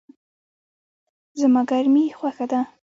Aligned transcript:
زما 1.39 1.61
ګرمی 1.69 2.05
خوښه 2.17 2.45
ده 2.51 2.59